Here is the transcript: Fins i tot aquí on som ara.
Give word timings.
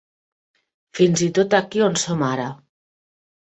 Fins 1.01 1.23
i 1.27 1.29
tot 1.41 1.55
aquí 1.59 1.87
on 1.91 2.01
som 2.07 2.27
ara. 2.33 2.51